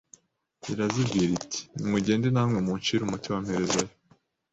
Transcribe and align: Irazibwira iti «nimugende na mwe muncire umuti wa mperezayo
Irazibwira 0.71 1.31
iti 1.39 1.59
«nimugende 1.77 2.27
na 2.31 2.43
mwe 2.49 2.59
muncire 2.67 3.01
umuti 3.03 3.27
wa 3.29 3.39
mperezayo 3.43 3.89